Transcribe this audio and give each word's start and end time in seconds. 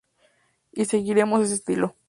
Y 0.73 0.85
seguiremos 0.85 1.43
ese 1.43 1.53
estilo. 1.53 1.95